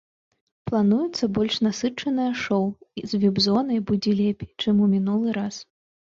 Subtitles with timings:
[0.69, 2.65] Плануецца больш насычанае шоу
[3.01, 5.55] і з віп-зонай будзе лепей, чым у мінулы раз.